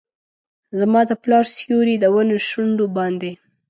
[0.79, 3.31] زما د پلار سیوري، د ونو شونډو باندې